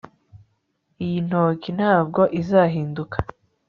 [1.03, 3.17] Iyi ntoki ntabwo izahinduka